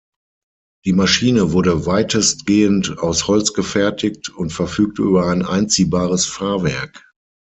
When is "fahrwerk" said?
6.25-7.11